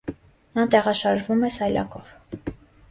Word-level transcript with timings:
Նա 0.59 0.63
տեղաշարժվում 0.75 1.47
է 1.51 1.55
սայլակով։ 1.59 2.13